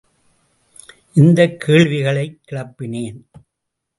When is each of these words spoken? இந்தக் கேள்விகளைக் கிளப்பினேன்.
இந்தக் 1.13 1.59
கேள்விகளைக் 1.59 2.39
கிளப்பினேன். 2.51 3.19